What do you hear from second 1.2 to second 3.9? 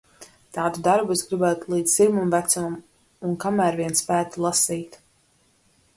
gribētu līdz sirmam vecumam un kamēr